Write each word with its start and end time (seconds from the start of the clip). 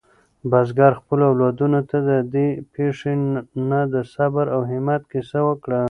بزګر 0.49 0.91
خپلو 0.99 1.23
اولادونو 1.31 1.79
ته 1.89 1.97
د 2.09 2.11
دې 2.33 2.47
پېښې 2.73 3.13
نه 3.69 3.81
د 3.93 3.95
صبر 4.13 4.45
او 4.55 4.61
همت 4.71 5.01
کیسه 5.11 5.39
وکړه. 5.47 5.79